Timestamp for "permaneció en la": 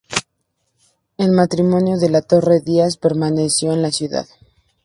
2.97-3.91